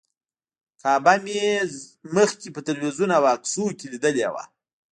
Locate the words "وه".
4.33-4.43